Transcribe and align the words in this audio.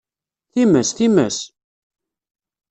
Times, 0.55 0.93
times! 0.97 1.37